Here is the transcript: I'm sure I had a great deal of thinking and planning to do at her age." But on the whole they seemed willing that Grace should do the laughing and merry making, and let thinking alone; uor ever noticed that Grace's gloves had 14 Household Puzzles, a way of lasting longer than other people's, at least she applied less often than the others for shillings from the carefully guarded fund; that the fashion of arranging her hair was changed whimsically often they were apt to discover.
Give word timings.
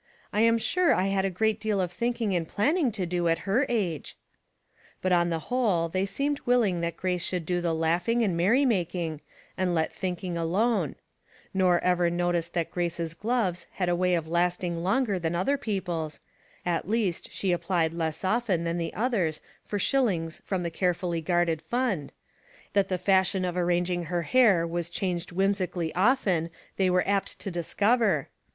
I'm 0.33 0.57
sure 0.57 0.95
I 0.95 1.09
had 1.09 1.25
a 1.25 1.29
great 1.29 1.59
deal 1.59 1.79
of 1.79 1.91
thinking 1.91 2.35
and 2.35 2.47
planning 2.47 2.91
to 2.93 3.05
do 3.05 3.27
at 3.27 3.37
her 3.45 3.67
age." 3.69 4.17
But 4.99 5.11
on 5.11 5.29
the 5.29 5.37
whole 5.53 5.89
they 5.89 6.07
seemed 6.07 6.39
willing 6.43 6.81
that 6.81 6.97
Grace 6.97 7.23
should 7.23 7.45
do 7.45 7.61
the 7.61 7.75
laughing 7.75 8.23
and 8.23 8.35
merry 8.35 8.65
making, 8.65 9.21
and 9.55 9.75
let 9.75 9.93
thinking 9.93 10.35
alone; 10.35 10.95
uor 11.55 11.79
ever 11.83 12.09
noticed 12.09 12.55
that 12.55 12.71
Grace's 12.71 13.13
gloves 13.13 13.67
had 13.73 13.89
14 13.89 13.89
Household 13.89 13.99
Puzzles, 13.99 13.99
a 13.99 14.01
way 14.01 14.15
of 14.15 14.27
lasting 14.27 14.83
longer 14.83 15.19
than 15.19 15.35
other 15.35 15.55
people's, 15.55 16.19
at 16.65 16.89
least 16.89 17.31
she 17.31 17.51
applied 17.51 17.93
less 17.93 18.23
often 18.23 18.63
than 18.63 18.79
the 18.79 18.95
others 18.95 19.39
for 19.63 19.77
shillings 19.77 20.41
from 20.43 20.63
the 20.63 20.71
carefully 20.71 21.21
guarded 21.21 21.61
fund; 21.61 22.11
that 22.73 22.87
the 22.87 22.97
fashion 22.97 23.45
of 23.45 23.55
arranging 23.55 24.05
her 24.05 24.23
hair 24.23 24.65
was 24.65 24.89
changed 24.89 25.31
whimsically 25.31 25.93
often 25.93 26.49
they 26.77 26.89
were 26.89 27.07
apt 27.07 27.39
to 27.39 27.51
discover. 27.51 28.29